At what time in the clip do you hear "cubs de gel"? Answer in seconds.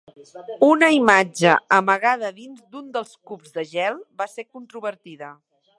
3.31-4.03